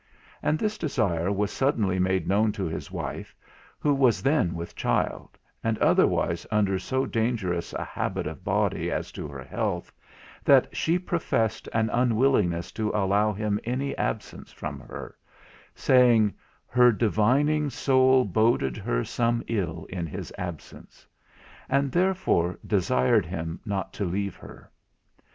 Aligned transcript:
And 0.41 0.57
this 0.57 0.79
desire 0.79 1.31
was 1.31 1.51
suddenly 1.51 1.99
made 1.99 2.27
known 2.27 2.51
to 2.53 2.65
his 2.65 2.89
wife, 2.89 3.35
who 3.77 3.93
was 3.93 4.23
then 4.23 4.55
with 4.55 4.75
child, 4.75 5.37
and 5.63 5.77
otherwise 5.77 6.47
under 6.49 6.79
so 6.79 7.05
dangerous 7.05 7.71
a 7.73 7.83
habit 7.83 8.25
of 8.25 8.43
body 8.43 8.89
as 8.91 9.11
to 9.11 9.27
her 9.27 9.43
health, 9.43 9.93
that 10.43 10.75
she 10.75 10.97
professed 10.97 11.69
an 11.71 11.91
unwillingness 11.91 12.71
to 12.71 12.89
allow 12.95 13.31
him 13.31 13.59
any 13.63 13.95
absence 13.95 14.51
from 14.51 14.79
her; 14.79 15.15
saying, 15.75 16.33
"Her 16.65 16.91
divining 16.91 17.69
soul 17.69 18.25
boded 18.25 18.77
her 18.77 19.03
some 19.03 19.43
ill 19.45 19.85
in 19.87 20.07
his 20.07 20.33
absence;" 20.35 21.05
and 21.69 21.91
therefore 21.91 22.57
desired 22.65 23.27
him 23.27 23.59
not 23.67 23.93
to 23.93 24.05
leave 24.05 24.35
her. 24.37 24.71